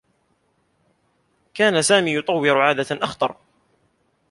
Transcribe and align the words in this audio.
كان 1.53 1.81
سامي 1.81 2.13
يطوّر 2.15 2.57
عادة 2.57 2.87
أخطر. 3.03 3.35